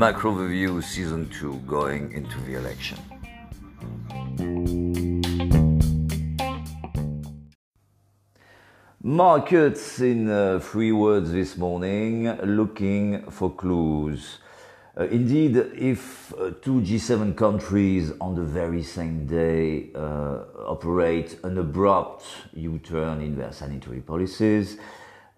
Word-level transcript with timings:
Macro 0.00 0.32
Review 0.32 0.82
Season 0.82 1.28
2 1.30 1.60
going 1.66 2.12
into 2.12 2.38
the 2.40 2.54
election. 2.56 2.98
Markets 9.02 10.00
in 10.00 10.28
uh, 10.28 10.58
three 10.58 10.92
words 10.92 11.32
this 11.32 11.56
morning 11.56 12.28
looking 12.42 13.22
for 13.30 13.50
clues. 13.50 14.40
Uh, 14.98 15.04
indeed, 15.04 15.56
if 15.56 16.34
uh, 16.34 16.50
two 16.60 16.82
G7 16.82 17.34
countries 17.36 18.12
on 18.20 18.34
the 18.34 18.42
very 18.42 18.82
same 18.82 19.26
day 19.26 19.90
uh, 19.94 20.44
operate 20.66 21.38
an 21.44 21.56
abrupt 21.56 22.24
U 22.52 22.78
turn 22.78 23.22
in 23.22 23.36
their 23.36 23.52
sanitary 23.52 24.00
policies, 24.00 24.76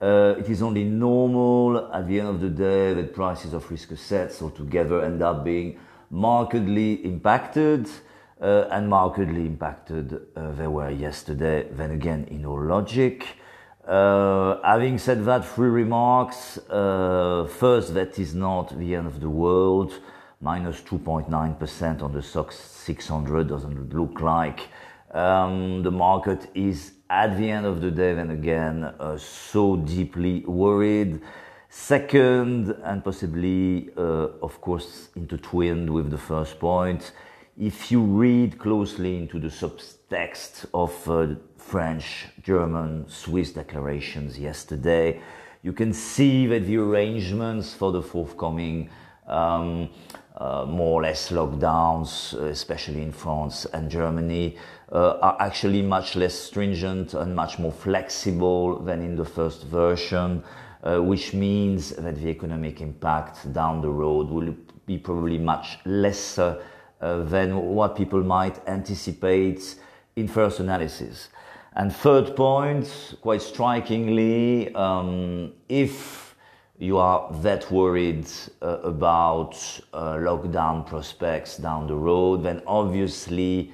uh, 0.00 0.34
it 0.38 0.48
is 0.48 0.62
only 0.62 0.84
normal 0.84 1.92
at 1.92 2.06
the 2.08 2.18
end 2.20 2.28
of 2.28 2.40
the 2.40 2.48
day 2.48 2.94
that 2.94 3.14
prices 3.14 3.52
of 3.52 3.70
risk 3.70 3.92
assets 3.92 4.40
altogether 4.40 5.04
end 5.04 5.22
up 5.22 5.44
being 5.44 5.78
markedly 6.10 7.04
impacted. 7.04 7.88
Uh, 8.40 8.66
and 8.70 8.88
markedly 8.88 9.44
impacted 9.44 10.18
uh, 10.34 10.50
they 10.52 10.66
were 10.66 10.88
yesterday, 10.88 11.68
then 11.72 11.90
again 11.90 12.26
in 12.30 12.46
all 12.46 12.64
logic. 12.64 13.26
Uh, 13.86 14.56
having 14.62 14.96
said 14.96 15.24
that, 15.26 15.44
three 15.44 15.68
remarks. 15.68 16.58
Uh, 16.70 17.46
first, 17.58 17.92
that 17.92 18.18
is 18.18 18.34
not 18.34 18.78
the 18.78 18.94
end 18.94 19.06
of 19.06 19.20
the 19.20 19.28
world. 19.28 19.92
Minus 20.40 20.80
2.9% 20.80 22.02
on 22.02 22.12
the 22.12 22.20
Stoxx 22.20 22.52
600 22.52 23.48
doesn't 23.48 23.92
look 23.92 24.22
like 24.22 24.68
um, 25.10 25.82
the 25.82 25.90
market 25.90 26.48
is 26.54 26.92
at 27.10 27.36
the 27.36 27.50
end 27.50 27.66
of 27.66 27.80
the 27.80 27.90
day, 27.90 28.14
then 28.14 28.30
again, 28.30 28.84
uh, 28.84 29.18
so 29.18 29.76
deeply 29.76 30.40
worried. 30.46 31.20
Second, 31.68 32.70
and 32.84 33.04
possibly, 33.04 33.90
uh, 33.96 34.28
of 34.42 34.60
course, 34.60 35.08
intertwined 35.16 35.90
with 35.90 36.10
the 36.10 36.18
first 36.18 36.60
point, 36.60 37.12
if 37.58 37.90
you 37.90 38.00
read 38.00 38.58
closely 38.58 39.16
into 39.16 39.40
the 39.40 39.48
subtext 39.48 40.66
of 40.72 41.10
uh, 41.10 41.34
French, 41.56 42.28
German, 42.42 43.08
Swiss 43.08 43.52
declarations 43.52 44.38
yesterday, 44.38 45.20
you 45.62 45.72
can 45.72 45.92
see 45.92 46.46
that 46.46 46.64
the 46.64 46.76
arrangements 46.76 47.74
for 47.74 47.90
the 47.90 48.02
forthcoming 48.02 48.88
um, 49.30 49.88
uh, 50.36 50.64
more 50.66 51.00
or 51.00 51.02
less 51.02 51.30
lockdowns, 51.30 52.34
especially 52.34 53.02
in 53.02 53.12
France 53.12 53.66
and 53.66 53.90
Germany, 53.90 54.56
uh, 54.92 55.18
are 55.20 55.36
actually 55.38 55.82
much 55.82 56.16
less 56.16 56.34
stringent 56.34 57.14
and 57.14 57.34
much 57.34 57.58
more 57.58 57.72
flexible 57.72 58.78
than 58.80 59.02
in 59.02 59.16
the 59.16 59.24
first 59.24 59.64
version, 59.64 60.42
uh, 60.82 60.98
which 60.98 61.34
means 61.34 61.90
that 61.90 62.16
the 62.16 62.28
economic 62.28 62.80
impact 62.80 63.52
down 63.52 63.80
the 63.80 63.88
road 63.88 64.28
will 64.28 64.54
be 64.86 64.98
probably 64.98 65.38
much 65.38 65.78
lesser 65.84 66.62
uh, 67.00 67.22
than 67.24 67.56
what 67.74 67.96
people 67.96 68.22
might 68.22 68.66
anticipate 68.66 69.76
in 70.16 70.26
first 70.26 70.58
analysis. 70.60 71.28
And 71.74 71.94
third 71.94 72.34
point, 72.34 73.14
quite 73.20 73.42
strikingly, 73.42 74.74
um, 74.74 75.52
if 75.68 76.29
you 76.80 76.96
are 76.96 77.30
that 77.42 77.70
worried 77.70 78.26
uh, 78.62 78.78
about 78.78 79.54
uh, 79.92 80.14
lockdown 80.14 80.86
prospects 80.86 81.58
down 81.58 81.86
the 81.86 81.94
road, 81.94 82.42
then 82.42 82.62
obviously 82.66 83.70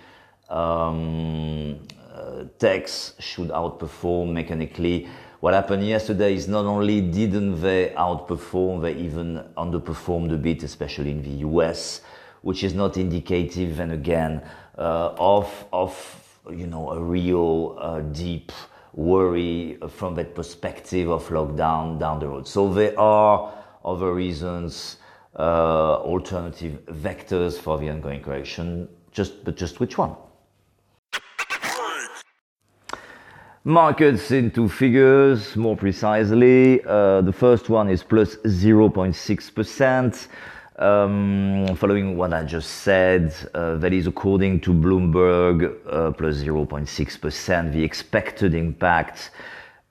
um, 0.51 1.79
uh, 2.13 2.43
techs 2.59 3.15
should 3.21 3.49
outperform 3.51 4.33
mechanically. 4.33 5.09
What 5.39 5.55
happened 5.55 5.87
yesterday 5.87 6.35
is 6.35 6.49
not 6.49 6.65
only 6.65 7.01
didn't 7.01 7.61
they 7.61 7.91
outperform, 7.97 8.83
they 8.83 8.95
even 8.95 9.45
underperformed 9.57 10.35
a 10.35 10.37
bit, 10.37 10.65
especially 10.65 11.13
in 11.13 11.23
the 11.23 11.47
US, 11.49 12.01
which 12.43 12.65
is 12.65 12.75
not 12.75 12.97
indicative, 12.97 13.79
and 13.79 13.93
again, 13.93 14.43
uh, 14.77 15.15
of, 15.17 15.65
of 15.73 15.95
you 16.51 16.67
know, 16.67 16.91
a 16.91 16.99
real 16.99 17.79
uh, 17.81 18.01
deep 18.01 18.51
worry 18.97 19.79
from 19.89 20.15
that 20.15 20.35
perspective 20.35 21.09
of 21.11 21.29
lockdown 21.29 21.99
down 22.01 22.19
the 22.19 22.27
road. 22.27 22.49
So 22.49 22.73
there 22.73 22.99
are 22.99 23.53
other 23.85 24.13
reasons, 24.13 24.97
uh, 25.39 25.97
alternative 26.01 26.81
vectors 26.87 27.59
for 27.59 27.79
the 27.79 27.91
ongoing 27.91 28.23
correction. 28.23 28.89
Just, 29.13 29.45
but 29.45 29.57
just 29.57 29.81
which 29.81 29.97
one? 29.99 30.17
Markets 33.65 34.31
into 34.31 34.69
figures, 34.69 35.57
more 35.57 35.77
precisely. 35.77 36.81
Uh, 36.85 37.21
the 37.21 37.33
first 37.33 37.69
one 37.69 37.91
is 37.91 38.03
plus 38.03 38.37
0.6%. 38.37 40.29
Um, 40.79 41.75
following 41.77 42.19
what 42.19 42.35
I 42.35 42.45
just 42.45 42.83
said, 42.83 43.35
uh, 43.55 43.77
that 43.77 43.95
is 43.95 44.07
according 44.07 44.61
to 44.61 44.75
Bloomberg, 44.75 45.75
uh, 45.91 46.11
plus 46.13 46.37
0.6%. 46.43 47.73
The 47.73 47.83
expected 47.83 48.55
impact 48.55 49.31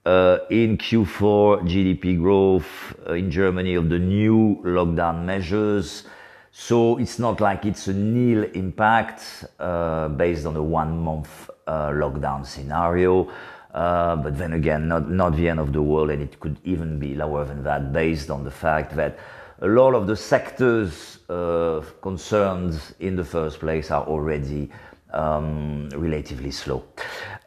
uh, 0.05 0.37
in 0.51 0.77
Q4 0.77 1.63
GDP 1.67 2.19
growth 2.19 2.95
uh, 3.07 3.13
in 3.13 3.31
Germany 3.31 3.73
of 3.73 3.89
the 3.89 3.97
new 3.97 4.61
lockdown 4.63 5.25
measures. 5.25 6.03
So 6.51 6.99
it's 6.99 7.17
not 7.17 7.41
like 7.41 7.65
it's 7.65 7.87
a 7.87 7.93
nil 7.93 8.43
impact 8.53 9.45
uh, 9.59 10.09
based 10.09 10.45
on 10.45 10.55
a 10.55 10.61
one 10.61 10.99
month 10.99 11.49
uh, 11.65 11.89
lockdown 11.89 12.45
scenario. 12.45 13.27
But 13.73 14.37
then 14.37 14.53
again, 14.53 14.87
not, 14.87 15.09
not 15.09 15.35
the 15.35 15.49
end 15.49 15.59
of 15.59 15.73
the 15.73 15.81
world, 15.81 16.11
and 16.11 16.21
it 16.21 16.39
could 16.39 16.59
even 16.63 16.99
be 16.99 17.15
lower 17.15 17.43
than 17.43 17.63
that 17.63 17.91
based 17.91 18.29
on 18.29 18.43
the 18.43 18.51
fact 18.51 18.95
that 18.95 19.17
a 19.61 19.67
lot 19.67 19.95
of 19.95 20.07
the 20.07 20.15
sectors 20.15 21.19
uh, 21.29 21.83
concerned 22.01 22.79
in 22.99 23.15
the 23.15 23.23
first 23.23 23.59
place 23.59 23.91
are 23.91 24.03
already 24.05 24.69
um, 25.13 25.87
relatively 25.89 26.49
slow. 26.51 26.83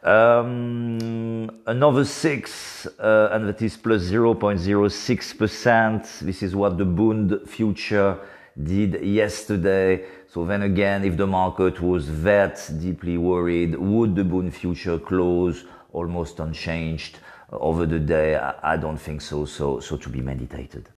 Um, 0.03 1.49
another 1.67 2.05
six, 2.05 2.87
uh, 2.99 3.29
and 3.31 3.47
that 3.47 3.61
is 3.61 3.77
plus 3.77 4.03
0.06%. 4.03 6.19
This 6.19 6.41
is 6.41 6.55
what 6.55 6.77
the 6.77 6.85
Bund 6.85 7.41
future 7.45 8.17
did 8.61 9.01
yesterday. 9.03 10.05
So 10.27 10.45
then 10.45 10.63
again, 10.63 11.03
if 11.03 11.15
the 11.15 11.27
market 11.27 11.79
was 11.81 12.23
that 12.23 12.69
deeply 12.81 13.17
worried, 13.17 13.75
would 13.75 14.15
the 14.15 14.23
Bund 14.23 14.55
future 14.55 14.97
close 14.97 15.65
almost 15.93 16.39
unchanged 16.39 17.19
over 17.51 17.85
the 17.85 17.99
day? 17.99 18.35
I 18.35 18.77
don't 18.77 18.97
think 18.97 19.21
so. 19.21 19.45
So, 19.45 19.79
so 19.79 19.95
to 19.97 20.09
be 20.09 20.21
meditated. 20.21 20.89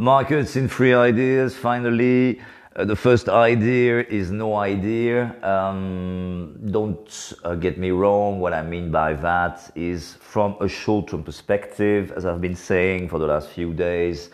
Markets 0.00 0.56
in 0.56 0.66
free 0.66 0.94
ideas. 0.94 1.54
Finally, 1.54 2.40
uh, 2.74 2.86
the 2.86 2.96
first 2.96 3.28
idea 3.28 4.00
is 4.04 4.30
no 4.30 4.56
idea. 4.56 5.36
Um, 5.44 6.58
don't 6.70 7.34
uh, 7.44 7.54
get 7.54 7.76
me 7.76 7.90
wrong. 7.90 8.40
What 8.40 8.54
I 8.54 8.62
mean 8.62 8.90
by 8.90 9.12
that 9.12 9.70
is 9.74 10.14
from 10.14 10.56
a 10.62 10.68
short-term 10.68 11.22
perspective, 11.22 12.12
as 12.16 12.24
I've 12.24 12.40
been 12.40 12.56
saying 12.56 13.10
for 13.10 13.18
the 13.18 13.26
last 13.26 13.50
few 13.50 13.74
days, 13.74 14.30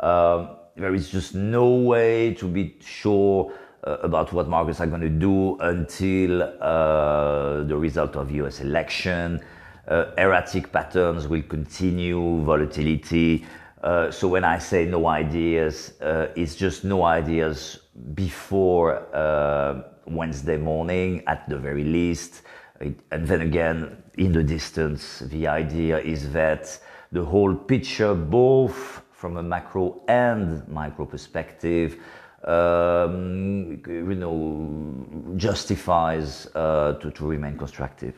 uh, 0.00 0.54
there 0.74 0.94
is 0.94 1.10
just 1.10 1.34
no 1.34 1.68
way 1.68 2.32
to 2.36 2.46
be 2.46 2.76
sure 2.80 3.52
uh, 3.86 3.98
about 4.02 4.32
what 4.32 4.48
markets 4.48 4.80
are 4.80 4.86
going 4.86 5.02
to 5.02 5.10
do 5.10 5.58
until 5.60 6.44
uh, 6.62 7.62
the 7.64 7.76
result 7.76 8.16
of 8.16 8.30
US 8.30 8.60
election. 8.62 9.38
Uh, 9.86 10.12
erratic 10.16 10.72
patterns 10.72 11.28
will 11.28 11.42
continue, 11.42 12.42
volatility. 12.42 13.44
Uh, 13.82 14.10
so 14.10 14.28
when 14.28 14.44
I 14.44 14.58
say 14.58 14.84
no 14.84 15.06
ideas, 15.06 15.94
uh, 16.00 16.28
it's 16.36 16.54
just 16.54 16.84
no 16.84 17.04
ideas 17.04 17.78
before 18.14 19.06
uh, 19.14 19.82
Wednesday 20.06 20.58
morning 20.58 21.22
at 21.26 21.48
the 21.48 21.56
very 21.56 21.84
least. 21.84 22.42
It, 22.80 23.00
and 23.10 23.26
then 23.26 23.40
again, 23.40 24.02
in 24.18 24.32
the 24.32 24.42
distance, 24.42 25.20
the 25.20 25.46
idea 25.46 25.98
is 25.98 26.30
that 26.32 26.78
the 27.12 27.24
whole 27.24 27.54
picture, 27.54 28.14
both 28.14 29.02
from 29.12 29.38
a 29.38 29.42
macro 29.42 30.02
and 30.08 30.66
micro 30.68 31.06
perspective, 31.06 31.96
um, 32.44 33.82
you 33.86 34.14
know, 34.14 35.36
justifies 35.36 36.48
uh, 36.54 36.94
to, 36.94 37.10
to 37.10 37.26
remain 37.26 37.56
constructive. 37.56 38.14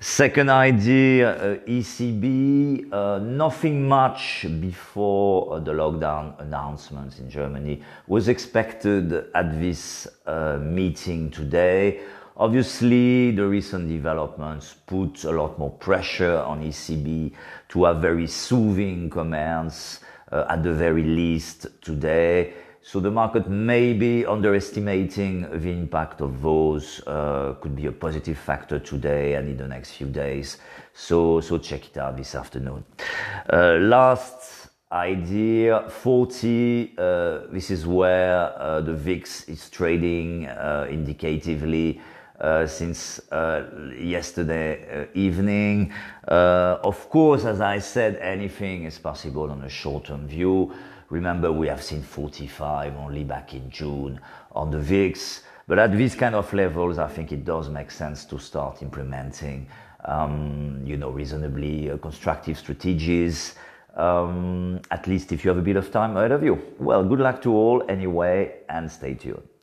Second 0.00 0.50
idea, 0.50 1.36
uh, 1.36 1.56
ECB, 1.58 2.92
uh, 2.92 3.18
nothing 3.18 3.86
much 3.88 4.46
before 4.60 5.54
uh, 5.54 5.60
the 5.60 5.72
lockdown 5.72 6.38
announcements 6.40 7.20
in 7.20 7.30
Germany 7.30 7.80
was 8.08 8.28
expected 8.28 9.12
at 9.34 9.60
this 9.60 10.08
uh, 10.26 10.58
meeting 10.60 11.30
today. 11.30 12.00
Obviously, 12.36 13.30
the 13.30 13.46
recent 13.46 13.88
developments 13.88 14.74
put 14.86 15.22
a 15.22 15.30
lot 15.30 15.56
more 15.56 15.70
pressure 15.70 16.38
on 16.38 16.64
ECB 16.64 17.32
to 17.68 17.84
have 17.84 17.98
very 17.98 18.26
soothing 18.26 19.08
comments 19.08 20.00
uh, 20.32 20.44
at 20.48 20.64
the 20.64 20.72
very 20.72 21.04
least 21.04 21.68
today. 21.80 22.52
So 22.86 23.00
the 23.00 23.10
market 23.10 23.48
may 23.48 23.94
be 23.94 24.26
underestimating 24.26 25.48
the 25.58 25.70
impact 25.70 26.20
of 26.20 26.42
those. 26.42 27.00
Uh, 27.06 27.54
could 27.62 27.74
be 27.74 27.86
a 27.86 27.92
positive 27.92 28.36
factor 28.36 28.78
today 28.78 29.36
and 29.36 29.48
in 29.48 29.56
the 29.56 29.66
next 29.66 29.92
few 29.92 30.08
days. 30.08 30.58
So 30.92 31.40
so 31.40 31.56
check 31.56 31.86
it 31.86 31.96
out 31.96 32.18
this 32.18 32.34
afternoon. 32.34 32.84
Uh, 33.50 33.78
last 33.80 34.68
idea 34.92 35.88
40. 35.88 36.92
Uh, 36.98 37.38
this 37.50 37.70
is 37.70 37.86
where 37.86 38.52
uh, 38.60 38.82
the 38.82 38.92
VIX 38.92 39.48
is 39.48 39.70
trading 39.70 40.46
uh, 40.46 40.86
indicatively. 40.90 42.02
Uh, 42.40 42.66
since 42.66 43.20
uh, 43.30 43.62
yesterday 43.96 45.06
uh, 45.06 45.06
evening. 45.14 45.92
of 46.26 47.08
course, 47.08 47.44
as 47.44 47.60
I 47.60 47.78
said, 47.78 48.16
anything 48.16 48.84
is 48.84 48.98
possible 48.98 49.50
on 49.50 49.62
a 49.62 49.68
short-term 49.68 50.26
view. 50.26 50.74
Remember, 51.10 51.52
we 51.52 51.68
have 51.68 51.82
seen 51.82 52.02
45 52.02 52.96
only 52.96 53.24
back 53.24 53.54
in 53.54 53.70
June 53.70 54.20
on 54.52 54.70
the 54.70 54.78
VIX. 54.78 55.42
But 55.66 55.78
at 55.78 55.92
these 55.92 56.14
kind 56.14 56.34
of 56.34 56.52
levels, 56.52 56.98
I 56.98 57.08
think 57.08 57.32
it 57.32 57.44
does 57.44 57.68
make 57.68 57.90
sense 57.90 58.24
to 58.26 58.38
start 58.38 58.82
implementing, 58.82 59.68
um, 60.04 60.82
you 60.84 60.96
know, 60.96 61.10
reasonably 61.10 61.90
uh, 61.90 61.96
constructive 61.96 62.58
strategies. 62.58 63.54
Um, 63.96 64.80
at 64.90 65.06
least 65.06 65.32
if 65.32 65.44
you 65.44 65.50
have 65.50 65.58
a 65.58 65.62
bit 65.62 65.76
of 65.76 65.90
time 65.90 66.16
ahead 66.16 66.32
of 66.32 66.42
you. 66.42 66.60
Well, 66.78 67.04
good 67.04 67.20
luck 67.20 67.40
to 67.42 67.54
all 67.54 67.84
anyway, 67.88 68.56
and 68.68 68.90
stay 68.90 69.14
tuned. 69.14 69.53